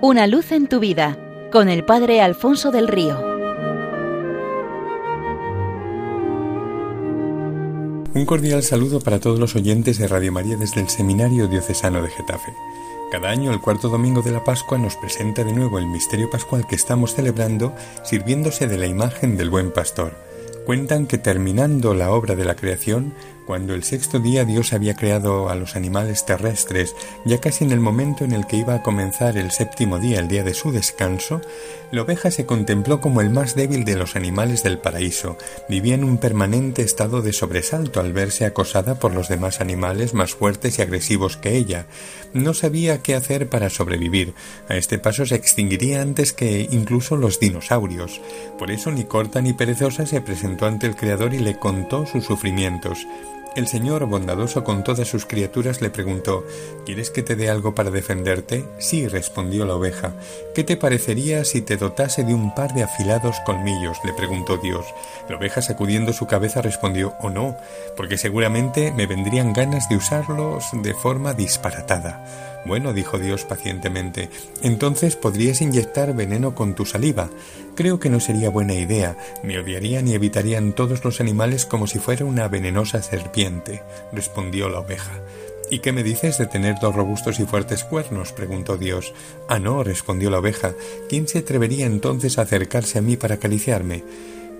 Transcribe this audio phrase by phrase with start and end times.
[0.00, 1.18] Una luz en tu vida
[1.50, 3.20] con el Padre Alfonso del Río.
[8.14, 12.10] Un cordial saludo para todos los oyentes de Radio María desde el Seminario Diocesano de
[12.10, 12.52] Getafe.
[13.10, 16.68] Cada año, el cuarto domingo de la Pascua nos presenta de nuevo el misterio pascual
[16.68, 17.74] que estamos celebrando
[18.04, 20.12] sirviéndose de la imagen del buen pastor.
[20.64, 23.14] Cuentan que terminando la obra de la creación,
[23.48, 26.94] cuando el sexto día Dios había creado a los animales terrestres,
[27.24, 30.28] ya casi en el momento en el que iba a comenzar el séptimo día, el
[30.28, 31.40] día de su descanso,
[31.90, 35.38] la oveja se contempló como el más débil de los animales del paraíso.
[35.66, 40.34] Vivía en un permanente estado de sobresalto al verse acosada por los demás animales más
[40.34, 41.86] fuertes y agresivos que ella.
[42.34, 44.34] No sabía qué hacer para sobrevivir.
[44.68, 48.20] A este paso se extinguiría antes que incluso los dinosaurios.
[48.58, 52.26] Por eso ni corta ni perezosa se presentó ante el Creador y le contó sus
[52.26, 53.06] sufrimientos.
[53.56, 56.44] El Señor, bondadoso con todas sus criaturas, le preguntó
[56.84, 58.64] ¿Quieres que te dé algo para defenderte?
[58.78, 60.12] Sí, respondió la oveja.
[60.54, 63.98] ¿Qué te parecería si te dotase de un par de afilados colmillos?
[64.04, 64.86] le preguntó Dios.
[65.28, 67.56] La oveja, sacudiendo su cabeza, respondió «¿O no,
[67.96, 72.24] porque seguramente me vendrían ganas de usarlos de forma disparatada.
[72.68, 74.28] Bueno, dijo Dios pacientemente,
[74.62, 77.30] entonces podrías inyectar veneno con tu saliva.
[77.74, 79.16] Creo que no sería buena idea.
[79.42, 84.80] Me odiarían y evitarían todos los animales como si fuera una venenosa serpiente, respondió la
[84.80, 85.12] oveja.
[85.70, 88.32] ¿Y qué me dices de tener dos robustos y fuertes cuernos?
[88.32, 89.14] preguntó Dios.
[89.48, 90.74] Ah, no, respondió la oveja.
[91.08, 94.04] ¿Quién se atrevería entonces a acercarse a mí para acariciarme?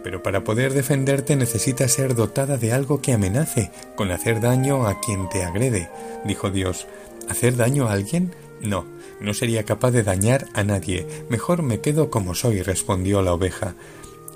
[0.02, 5.00] Pero para poder defenderte necesitas ser dotada de algo que amenace, con hacer daño a
[5.00, 5.90] quien te agrede,
[6.24, 6.86] dijo Dios.
[7.28, 8.34] ¿Hacer daño a alguien?
[8.60, 8.86] No,
[9.20, 11.06] no sería capaz de dañar a nadie.
[11.28, 13.74] Mejor me quedo como soy, respondió la oveja.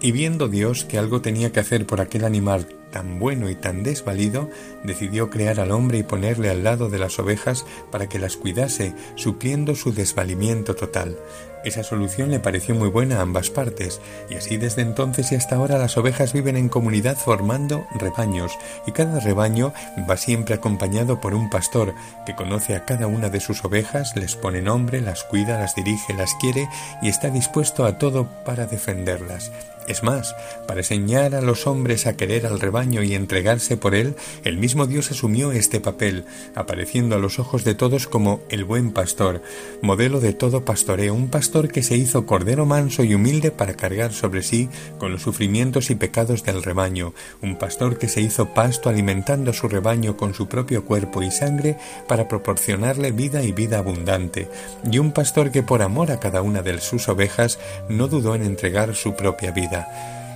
[0.01, 3.83] Y viendo Dios que algo tenía que hacer por aquel animal tan bueno y tan
[3.83, 4.49] desvalido,
[4.85, 8.95] decidió crear al hombre y ponerle al lado de las ovejas para que las cuidase,
[9.17, 11.17] supliendo su desvalimiento total.
[11.65, 15.57] Esa solución le pareció muy buena a ambas partes, y así desde entonces y hasta
[15.57, 18.53] ahora las ovejas viven en comunidad formando rebaños,
[18.87, 19.73] y cada rebaño
[20.11, 21.95] va siempre acompañado por un pastor
[22.27, 26.15] que conoce a cada una de sus ovejas, les pone nombre, las cuida, las dirige,
[26.15, 26.69] las quiere
[27.01, 29.53] y está dispuesto a todo para defenderlas.
[29.89, 34.15] Es más, para enseñar a los hombres a querer al rebaño y entregarse por él,
[34.45, 38.93] el mismo Dios asumió este papel, apareciendo a los ojos de todos como el buen
[38.93, 39.43] pastor,
[39.81, 44.13] modelo de todo pastoreo, un pastor que se hizo cordero manso y humilde para cargar
[44.13, 47.13] sobre sí con los sufrimientos y pecados del rebaño,
[47.43, 51.31] un pastor que se hizo pasto alimentando a su rebaño con su propio cuerpo y
[51.31, 51.77] sangre
[52.07, 54.49] para proporcionarle vida y vida abundante,
[54.91, 58.43] y un pastor que por amor a cada una de sus ovejas no dudó en
[58.43, 59.72] entregar su propia vida.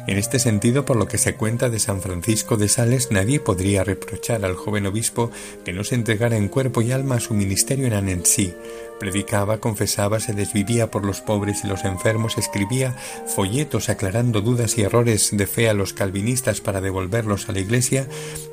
[0.07, 3.83] En este sentido, por lo que se cuenta de San Francisco de Sales, nadie podría
[3.83, 5.33] reprochar al joven obispo
[5.65, 8.55] que no se entregara en cuerpo y alma a su ministerio en Annecy.
[9.01, 14.83] Predicaba, confesaba, se desvivía por los pobres y los enfermos, escribía folletos aclarando dudas y
[14.83, 18.07] errores de fe a los calvinistas para devolverlos a la iglesia,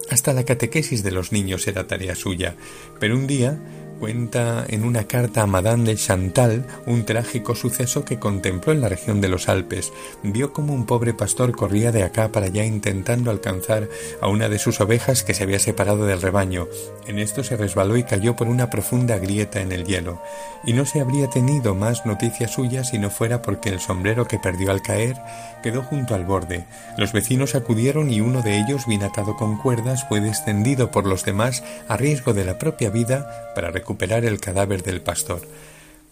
[0.10, 2.56] hasta la catequesis de los niños era tarea suya.
[3.00, 3.60] Pero un día
[3.94, 8.90] cuenta en una carta a Madame de Chantal un trágico suceso que contempló en la
[8.90, 9.94] región de los Alpes.
[10.24, 13.88] Vio como un pobre pastor corría de acá para allá intentando alcanzar
[14.22, 16.68] a una de sus ovejas que se había separado del rebaño.
[17.08, 20.22] En esto se resbaló y cayó por una profunda grieta en el hielo.
[20.66, 24.40] Y no se habría tenido más noticia suya si no fuera porque el sombrero que
[24.40, 25.16] perdió al caer
[25.62, 26.66] quedó junto al borde.
[26.98, 31.24] Los vecinos acudieron y uno de ellos, bien atado con cuerdas, fue descendido por los
[31.24, 35.42] demás a riesgo de la propia vida para recuperar el cadáver del pastor.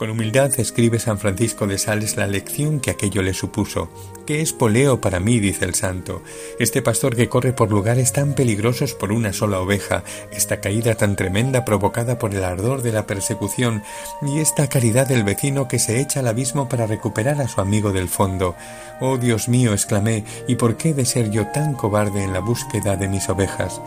[0.01, 3.87] Con humildad escribe San Francisco de Sales la lección que aquello le supuso.
[4.25, 5.39] ¿Qué es poleo para mí?
[5.39, 6.23] dice el santo.
[6.57, 11.15] Este pastor que corre por lugares tan peligrosos por una sola oveja, esta caída tan
[11.15, 13.83] tremenda provocada por el ardor de la persecución,
[14.23, 17.91] y esta caridad del vecino que se echa al abismo para recuperar a su amigo
[17.91, 18.55] del fondo.
[19.01, 22.95] Oh Dios mío, exclamé, ¿y por qué de ser yo tan cobarde en la búsqueda
[22.95, 23.79] de mis ovejas?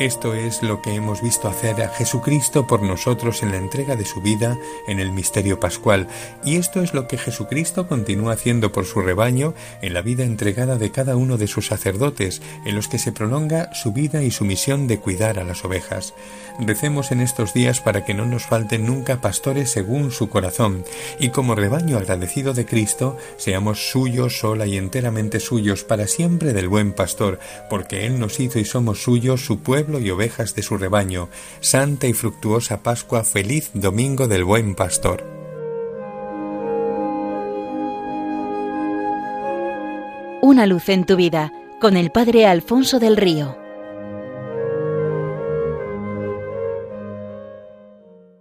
[0.00, 4.06] Esto es lo que hemos visto hacer a Jesucristo por nosotros en la entrega de
[4.06, 4.56] su vida
[4.88, 6.08] en el misterio pascual,
[6.42, 9.52] y esto es lo que Jesucristo continúa haciendo por su rebaño
[9.82, 13.74] en la vida entregada de cada uno de sus sacerdotes, en los que se prolonga
[13.74, 16.14] su vida y su misión de cuidar a las ovejas.
[16.58, 20.82] Recemos en estos días para que no nos falten nunca pastores según su corazón,
[21.18, 26.68] y como rebaño agradecido de Cristo, seamos suyos sola y enteramente suyos para siempre del
[26.68, 27.38] buen pastor,
[27.68, 29.60] porque Él nos hizo y somos suyos su
[29.98, 31.28] y ovejas de su rebaño.
[31.60, 35.24] Santa y fructuosa Pascua, feliz Domingo del Buen Pastor.
[40.42, 43.59] Una luz en tu vida con el Padre Alfonso del Río.